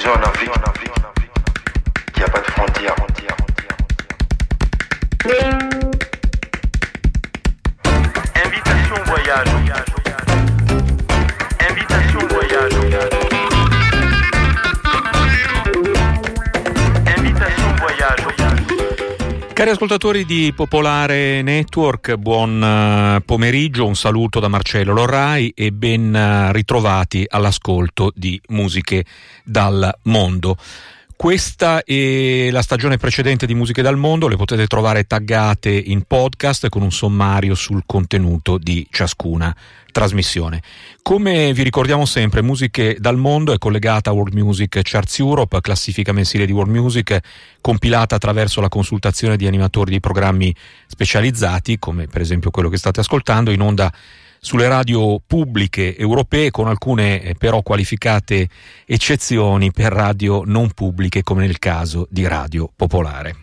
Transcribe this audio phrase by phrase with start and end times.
[0.00, 0.50] Disons en Afrique
[2.14, 2.96] qu'il n'y a pas de frontières.
[19.60, 26.14] Cari ascoltatori di Popolare Network, buon eh, pomeriggio, un saluto da Marcello Lorrai e ben
[26.14, 29.04] eh, ritrovati all'ascolto di Musiche
[29.44, 30.56] dal Mondo.
[31.14, 36.70] Questa e la stagione precedente di Musiche dal Mondo le potete trovare taggate in podcast
[36.70, 39.54] con un sommario sul contenuto di ciascuna
[39.90, 40.62] trasmissione.
[41.02, 46.12] Come vi ricordiamo sempre, Musiche dal Mondo è collegata a World Music Charts Europe, classifica
[46.12, 47.18] mensile di World Music,
[47.60, 50.54] compilata attraverso la consultazione di animatori di programmi
[50.86, 53.92] specializzati, come per esempio quello che state ascoltando, in onda
[54.40, 58.48] sulle radio pubbliche europee con alcune eh, però qualificate
[58.86, 63.36] eccezioni per radio non pubbliche come nel caso di Radio Popolare.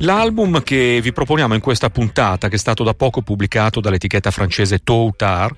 [0.00, 4.78] L'album che vi proponiamo in questa puntata, che è stato da poco pubblicato dall'etichetta francese
[4.84, 5.52] Toutar,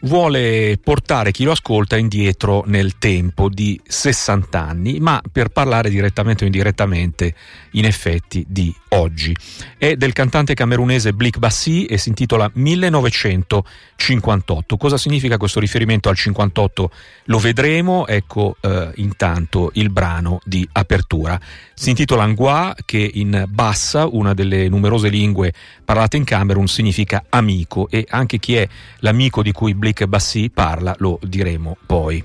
[0.00, 6.44] vuole portare chi lo ascolta indietro nel tempo di 60 anni, ma per parlare direttamente
[6.44, 7.34] o indirettamente,
[7.72, 9.36] in effetti, di oggi.
[9.76, 14.76] È del cantante camerunese Blik Bassi e si intitola 1958.
[14.76, 16.90] Cosa significa questo riferimento al 58?
[17.24, 21.40] Lo vedremo, ecco eh, intanto il brano di apertura.
[21.74, 25.52] Si intitola Angua, che in bassa, una delle numerose lingue
[25.84, 30.94] parlate in Camerun, significa amico e anche chi è l'amico di cui Blik Bassi parla
[30.98, 32.22] lo diremo poi.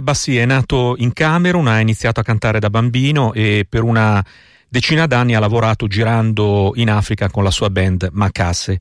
[0.00, 4.24] Bassi è nato in Camerun, ha iniziato a cantare da bambino e per una
[4.68, 8.78] decina d'anni ha lavorato girando in Africa con la sua band Macasse.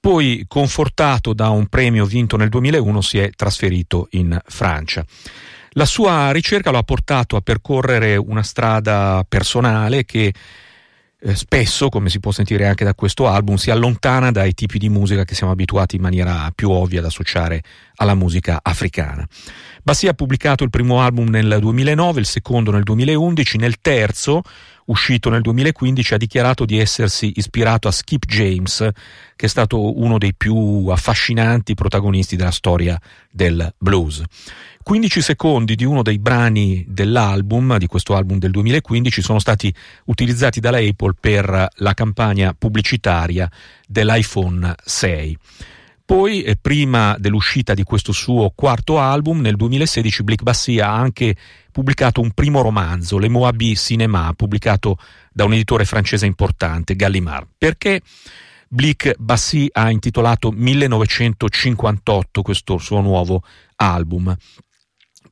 [0.00, 5.04] Poi, confortato da un premio vinto nel 2001, si è trasferito in Francia.
[5.72, 10.32] La sua ricerca lo ha portato a percorrere una strada personale che
[11.24, 14.88] eh, spesso, come si può sentire anche da questo album, si allontana dai tipi di
[14.88, 17.62] musica che siamo abituati in maniera più ovvia ad associare
[17.96, 19.26] alla musica africana.
[19.84, 24.42] Bassi ha pubblicato il primo album nel 2009, il secondo nel 2011, nel terzo,
[24.86, 28.88] uscito nel 2015, ha dichiarato di essersi ispirato a Skip James,
[29.36, 34.22] che è stato uno dei più affascinanti protagonisti della storia del blues.
[34.82, 39.72] 15 secondi di uno dei brani dell'album, di questo album del 2015, sono stati
[40.06, 43.50] utilizzati dalla Apple per la campagna pubblicitaria
[43.86, 45.38] dell'iPhone 6.
[46.04, 51.36] Poi, eh, prima dell'uscita di questo suo quarto album, nel 2016 Blick Bassi ha anche
[51.70, 54.98] pubblicato un primo romanzo, Le Moabi Cinema, pubblicato
[55.32, 57.46] da un editore francese importante, Gallimard.
[57.56, 58.02] Perché
[58.68, 63.42] Blick Bassi ha intitolato 1958 questo suo nuovo
[63.76, 64.36] album?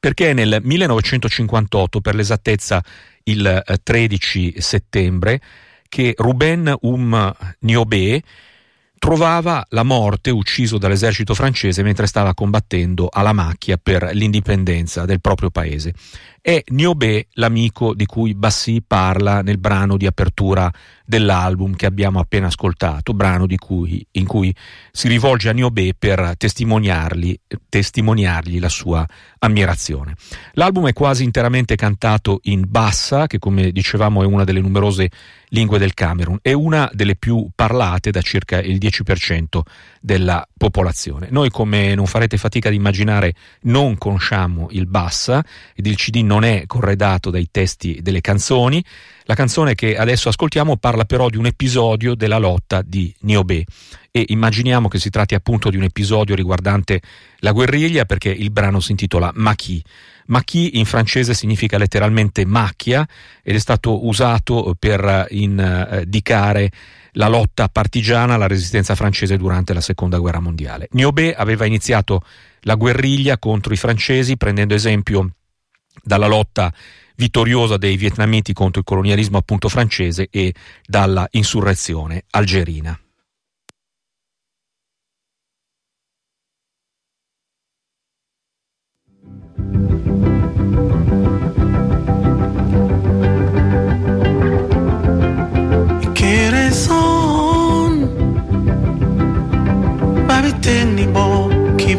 [0.01, 2.83] Perché nel 1958, per l'esattezza
[3.25, 5.41] il 13 eh, settembre,
[5.89, 8.23] che Ruben Um Niobé
[8.99, 15.51] trovava la morte ucciso dall'esercito francese mentre stava combattendo alla macchia per l'indipendenza del proprio
[15.51, 15.95] paese.
[16.43, 20.73] È Niobé l'amico di cui Bassi parla nel brano di apertura
[21.05, 24.55] dell'album che abbiamo appena ascoltato, brano cui, in cui
[24.93, 27.37] si rivolge a Niobé per testimoniargli,
[27.69, 29.05] testimoniargli la sua
[29.41, 30.15] ammirazione.
[30.53, 35.11] L'album è quasi interamente cantato in bassa, che come dicevamo è una delle numerose
[35.49, 39.61] lingue del Camerun, è una delle più parlate da circa il 10%
[40.01, 41.29] della popolazione.
[41.31, 46.45] Noi, come non farete fatica ad immaginare, non conosciamo il bassa ed il CD non
[46.45, 48.83] è corredato dai testi delle canzoni.
[49.25, 53.65] La canzone che adesso ascoltiamo parla però di un episodio della lotta di Niobé
[54.13, 57.01] e immaginiamo che si tratti appunto di un episodio riguardante
[57.39, 59.83] la guerriglia perché il brano si intitola Maquis.
[60.27, 63.05] Maquis in francese significa letteralmente macchia
[63.43, 66.71] ed è stato usato per indicare
[67.15, 70.87] la lotta partigiana alla resistenza francese durante la seconda guerra mondiale.
[70.93, 72.23] Niobé aveva iniziato
[72.61, 75.31] la guerriglia contro i francesi prendendo esempio
[76.03, 76.73] dalla lotta
[77.17, 80.55] vittoriosa dei vietnamiti contro il colonialismo appunto francese e
[80.87, 82.99] dalla insurrezione algerina.
[96.51, 97.93] Raison
[100.27, 101.95] Baby tenni bo qui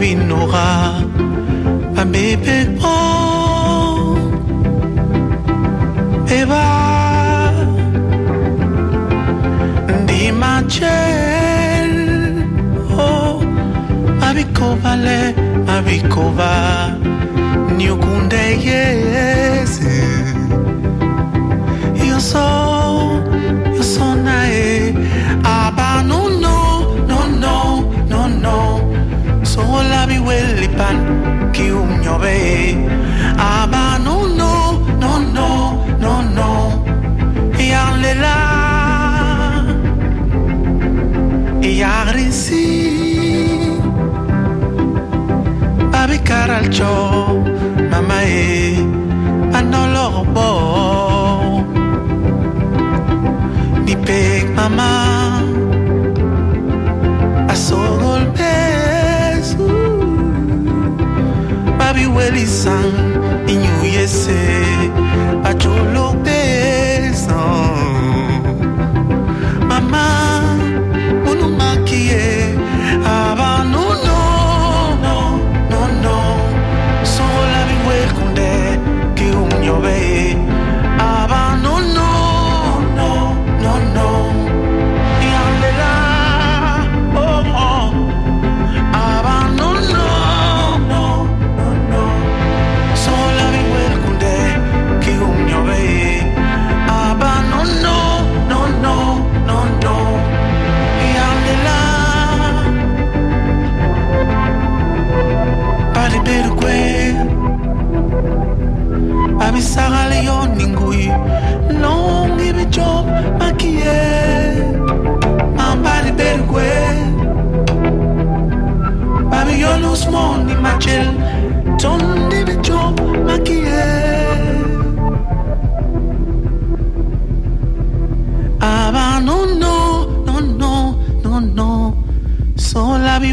[15.82, 16.98] vale Abiko va
[17.78, 18.58] Nyukunde
[21.96, 23.22] Io so
[23.82, 24.94] so nae.
[25.44, 29.44] Aba no no No no No no.
[29.44, 33.11] So labi welli pan Ki umnyo be
[46.72, 47.44] macho
[47.92, 48.78] mama e
[49.54, 50.50] anolorbo
[53.86, 54.92] dipek mama.
[57.52, 59.68] Asogol pesu
[61.78, 62.96] babi welisang
[63.52, 64.42] inyuyese
[65.44, 66.41] ajolokte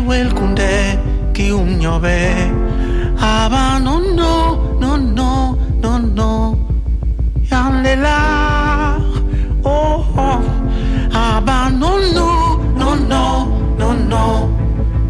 [0.09, 0.99] quel condè
[1.33, 1.85] che un
[3.19, 5.99] aba no no no no no.
[6.15, 6.57] No
[7.51, 8.97] yande la
[9.61, 10.41] oh oh.
[11.13, 12.29] Ava no no
[12.75, 13.25] no no.
[13.77, 14.25] No no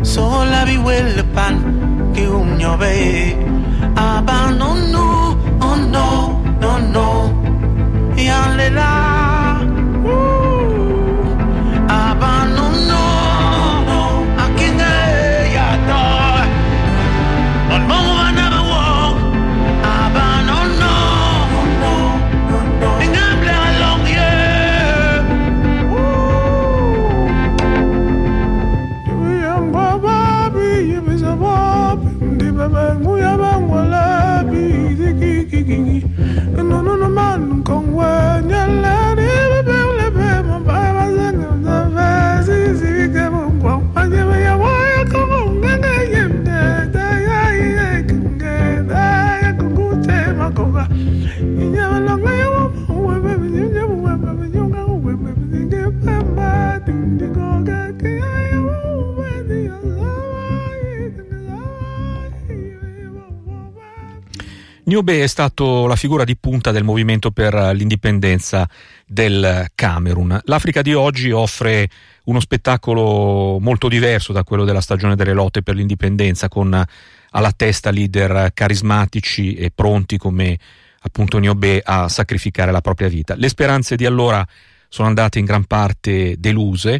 [0.03, 1.55] sola vi quel pan
[2.13, 3.48] ki un nove
[38.49, 38.98] Nana,
[64.89, 68.67] Niobe è stato la figura di punta del movimento per l'indipendenza
[69.07, 70.41] del Camerun.
[70.45, 71.91] L'Africa di oggi offre
[72.25, 76.83] uno spettacolo molto diverso da quello della stagione delle lotte per l'indipendenza, con
[77.31, 80.59] alla testa leader carismatici e pronti come
[81.01, 83.35] appunto Niobe a sacrificare la propria vita.
[83.37, 84.43] Le speranze di allora
[84.89, 86.99] sono andate in gran parte deluse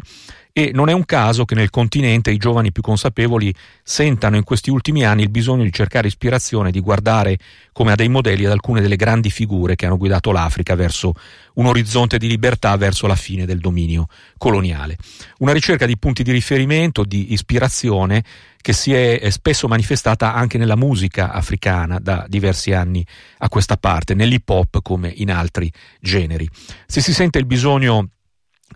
[0.59, 4.69] e non è un caso che nel continente i giovani più consapevoli sentano in questi
[4.69, 7.37] ultimi anni il bisogno di cercare ispirazione, di guardare
[7.71, 11.13] come a dei modelli ad alcune delle grandi figure che hanno guidato l'Africa verso
[11.53, 14.97] un orizzonte di libertà, verso la fine del dominio coloniale.
[15.37, 18.21] Una ricerca di punti di riferimento, di ispirazione
[18.61, 23.05] che si è spesso manifestata anche nella musica africana da diversi anni
[23.37, 26.49] a questa parte, nell'hip hop come in altri generi.
[26.85, 28.09] Se si sente il bisogno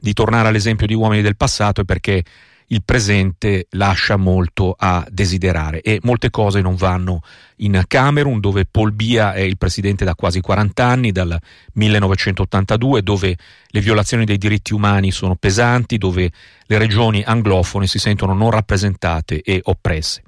[0.04, 2.26] di tornare all'esempio di uomini del passato è perché
[2.68, 7.22] il presente lascia molto a desiderare e molte cose non vanno
[7.58, 11.40] in Camerun dove Paul Bia è il presidente da quasi 40 anni, dal
[11.72, 16.30] 1982, dove le violazioni dei diritti umani sono pesanti, dove
[16.66, 20.22] le regioni anglofone si sentono non rappresentate e oppresse.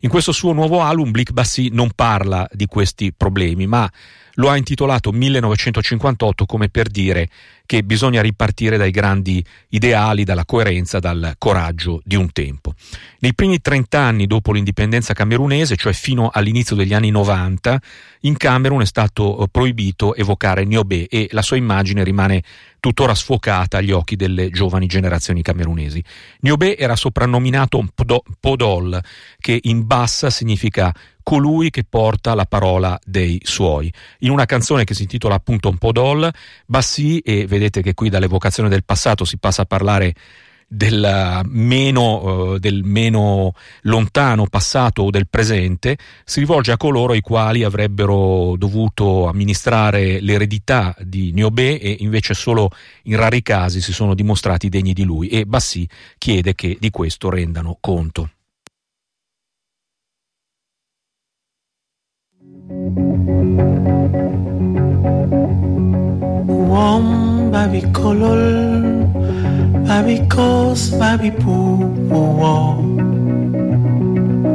[0.00, 3.90] In questo suo nuovo album Blick Bassi non parla di questi problemi, ma
[4.34, 7.28] lo ha intitolato 1958 come per dire
[7.70, 12.74] che bisogna ripartire dai grandi ideali, dalla coerenza, dal coraggio di un tempo.
[13.20, 17.80] Nei primi 30 anni dopo l'indipendenza camerunese, cioè fino all'inizio degli anni 90,
[18.22, 22.42] in Camerun è stato proibito evocare Niobe e la sua immagine rimane
[22.80, 26.02] tuttora sfocata agli occhi delle giovani generazioni camerunesi.
[26.40, 27.86] Niobe era soprannominato
[28.40, 29.00] Podol,
[29.38, 30.92] che in bassa significa
[31.30, 33.92] colui che porta la parola dei suoi.
[34.20, 36.28] In una canzone che si intitola appunto Un po' doll,
[36.66, 40.12] Bassi, e vedete che qui dall'evocazione del passato si passa a parlare
[40.66, 47.20] del meno, uh, del meno, lontano passato o del presente, si rivolge a coloro i
[47.20, 52.70] quali avrebbero dovuto amministrare l'eredità di Niobe e invece solo
[53.04, 57.30] in rari casi si sono dimostrati degni di lui e Bassi chiede che di questo
[57.30, 58.30] rendano conto.
[66.70, 67.06] Wom
[67.52, 68.44] babi kolol
[69.88, 71.56] babi kos babi pu
[72.10, 72.54] wo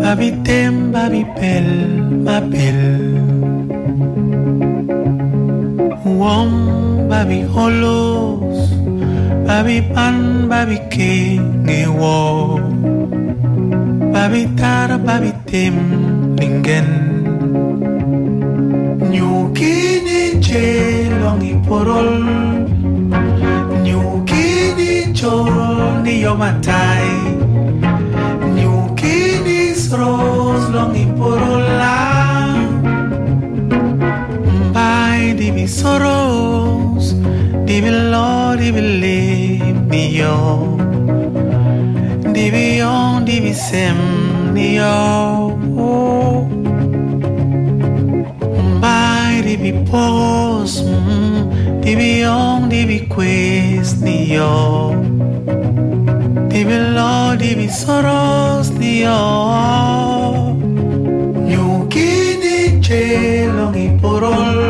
[0.02, 1.68] babi tem babi pel
[2.26, 2.82] ma pel.
[7.06, 8.60] Babi holos
[9.48, 11.82] babi pan babi ke nge
[14.14, 15.76] babi tar babi tem
[16.36, 16.90] ningen.
[19.12, 19.95] Nyukini jelongi
[21.68, 22.12] porol.
[23.86, 27.08] Nyukini chorol niyo matay
[28.56, 31.98] nyukini sros long iporola
[34.70, 37.16] mbay di mi soros
[37.66, 40.38] di mi lo di mi lim niyo
[42.34, 43.98] di mi yon di mi sem
[44.54, 44.98] niyo
[48.78, 50.84] mbay di mi poros
[51.86, 54.90] Di Dibi on, dibi quest di yo
[56.50, 59.22] Dibi di dibi soros ni yo
[61.46, 64.65] Nyuki di celong iporol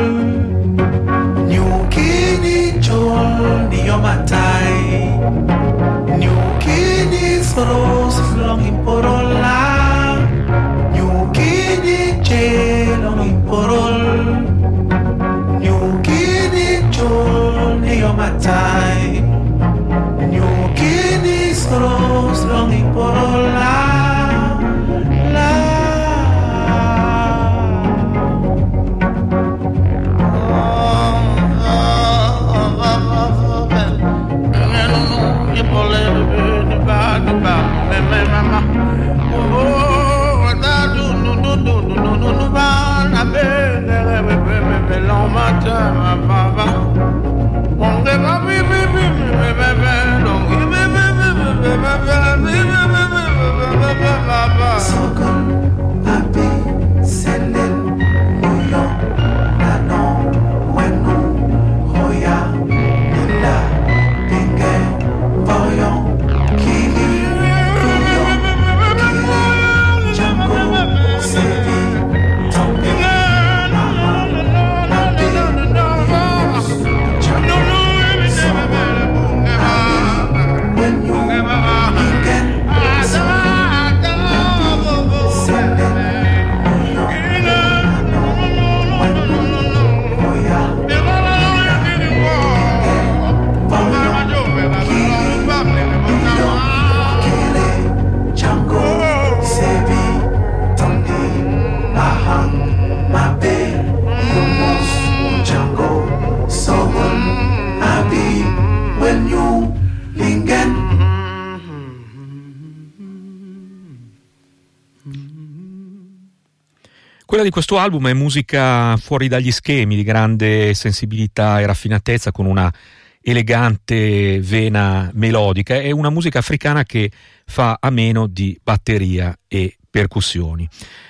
[117.45, 122.73] di questo album è musica fuori dagli schemi, di grande sensibilità e raffinatezza, con una
[123.21, 125.75] elegante vena melodica.
[125.75, 127.11] È una musica africana che
[127.45, 130.67] fa a meno di batteria e percussioni.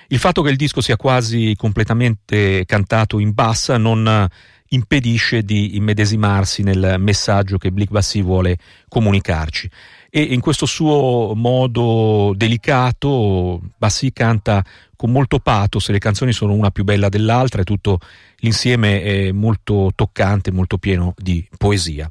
[0.08, 4.28] Il fatto che il disco sia quasi completamente cantato in bassa non
[4.70, 8.58] impedisce di immedesimarsi nel messaggio che Blick Bassi vuole
[8.90, 9.70] comunicarci.
[10.18, 14.64] E in questo suo modo delicato, Bassi canta
[14.96, 18.00] con molto pathos, le canzoni sono una più bella dell'altra e tutto
[18.38, 22.10] l'insieme è molto toccante, molto pieno di poesia.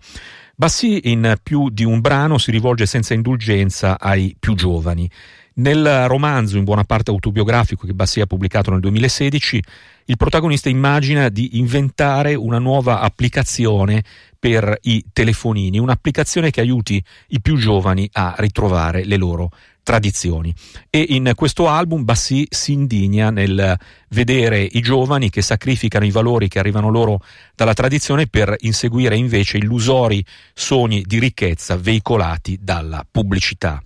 [0.56, 5.10] Bassi in più di un brano si rivolge senza indulgenza ai più giovani.
[5.54, 9.62] Nel romanzo, in buona parte autobiografico che Bassi ha pubblicato nel 2016,
[10.04, 14.04] il protagonista immagina di inventare una nuova applicazione
[14.38, 19.50] per i telefonini, un'applicazione che aiuti i più giovani a ritrovare le loro
[19.84, 20.52] tradizioni.
[20.90, 26.48] E in questo album Bassi si indigna nel vedere i giovani che sacrificano i valori
[26.48, 27.20] che arrivano loro
[27.54, 33.80] dalla tradizione per inseguire invece illusori sogni di ricchezza veicolati dalla pubblicità.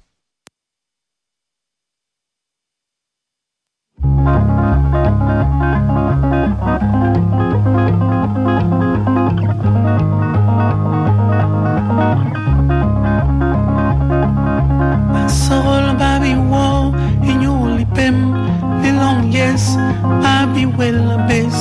[19.59, 19.79] vez,
[20.23, 21.55] papi huel bez,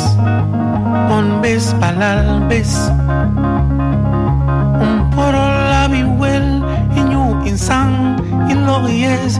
[1.09, 2.91] on bez palal bez.
[4.85, 5.45] Un poro
[5.83, 6.63] I be well
[6.95, 9.39] in you in lories,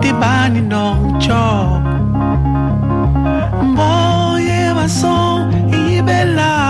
[0.00, 1.82] Te bani no chok.
[3.62, 6.63] Mboye baso, ibela.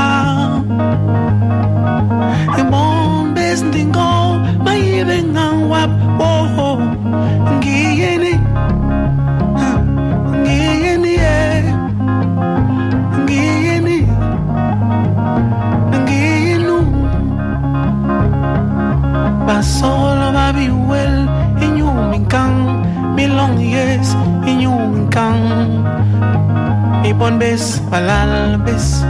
[27.38, 29.02] Bis beso bis,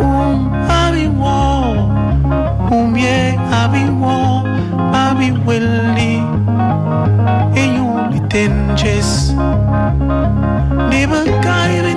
[0.00, 1.36] um abi wo,
[2.70, 4.44] um ye abi wo,
[4.92, 6.14] abi willi,
[7.54, 9.34] e you tenjes,
[10.90, 11.89] never guided.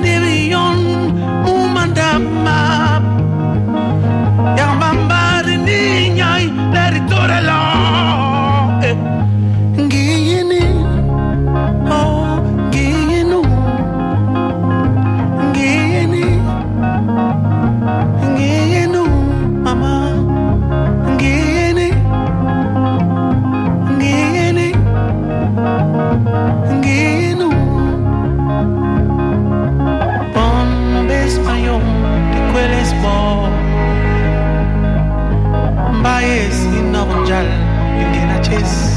[38.53, 38.92] kiss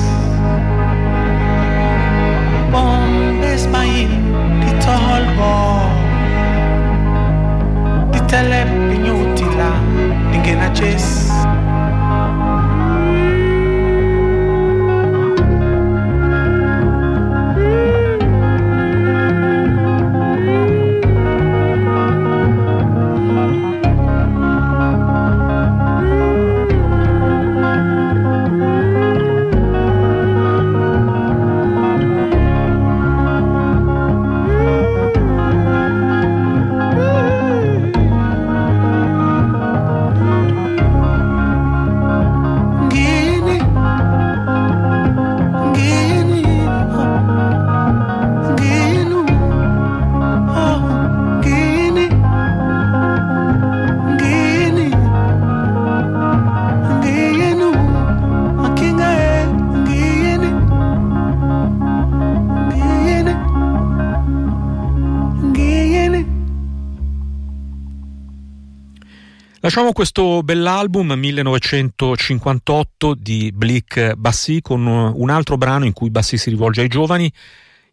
[69.77, 76.49] Lasciamo questo bell'album 1958 di Blick Bassi con un altro brano in cui Bassi si
[76.49, 77.31] rivolge ai giovani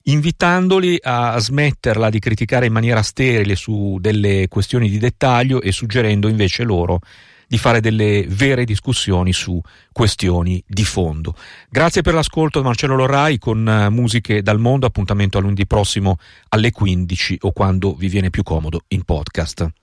[0.04, 6.30] invitandoli a smetterla di criticare in maniera sterile su delle questioni di dettaglio e suggerendo
[6.30, 7.00] invece loro
[7.50, 9.60] di fare delle vere discussioni su
[9.92, 11.36] questioni di fondo.
[11.70, 16.16] Grazie per l'ascolto Marcello Lorrai con eh, musiche dal mondo, appuntamento a lunedì prossimo
[16.48, 19.83] alle 15 o quando vi viene più comodo in podcast.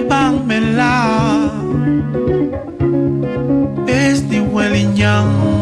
[0.00, 0.96] bang mela
[3.86, 5.61] es ni welinyang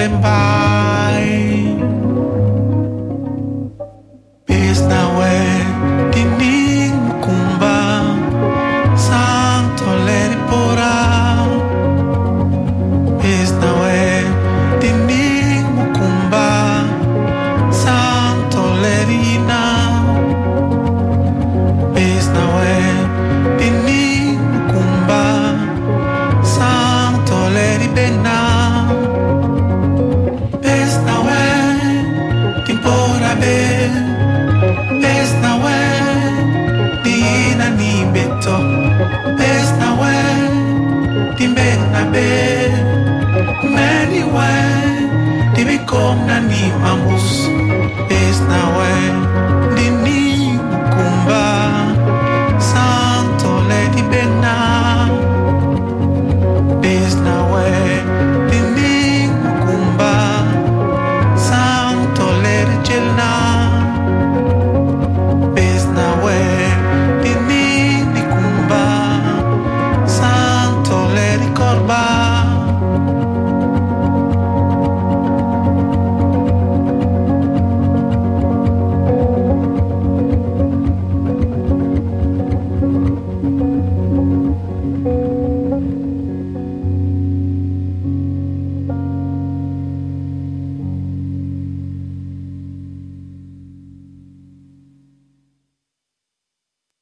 [0.00, 0.69] feeling by.